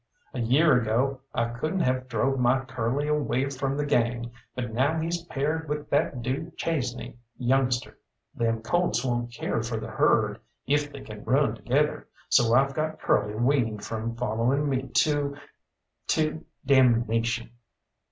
[0.33, 4.99] A year ago I couldn't have drove my Curly away from the gang, but now
[4.99, 7.99] he's paired with that du Chesnay youngster.
[8.33, 12.99] Them colts won't care for the herd if they can run together, so I've got
[12.99, 15.35] Curly weaned from following me to
[16.07, 17.51] to damnation."